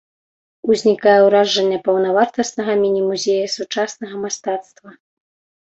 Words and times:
Узнікае 0.75 1.13
ўражанне 1.27 1.77
паўнавартаснага 1.91 2.73
міні-музея 2.83 3.47
сучаснага 3.59 4.15
мастацтва. 4.25 4.89